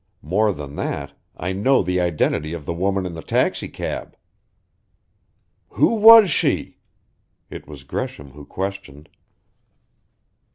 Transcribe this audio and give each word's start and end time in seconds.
More 0.23 0.51
than 0.51 0.77
that, 0.77 1.13
I 1.37 1.51
know 1.53 1.83
the 1.83 1.99
identity 2.01 2.53
of 2.53 2.65
the 2.65 2.73
woman 2.73 3.05
in 3.05 3.13
the 3.13 3.21
taxicab." 3.21 4.17
"Who 5.73 5.93
was 5.93 6.27
she?" 6.31 6.77
It 7.51 7.67
was 7.67 7.83
Gresham 7.83 8.31
who 8.31 8.43
questioned. 8.43 9.09